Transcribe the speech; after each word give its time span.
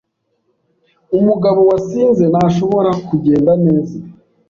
Umugabo 1.17 1.59
wasinze 1.69 2.23
ntashobora 2.31 2.91
kugenda 3.07 3.51
neza. 3.65 3.97